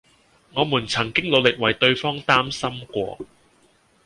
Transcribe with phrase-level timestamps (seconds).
[0.55, 3.19] 我們曾經努力為對方擔心過